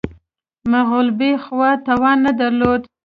[0.71, 2.81] مغلوبې خوا توان نه درلود